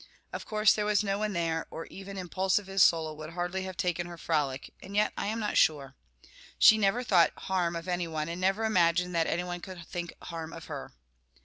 [0.33, 4.07] Of course there was no one there, or even impulsive Isola would hardly have taken
[4.07, 5.93] her frolic; and yet I am not sure.
[6.57, 10.13] She never thought harm of any one, and never imagined that any one could think
[10.19, 10.93] harm of her.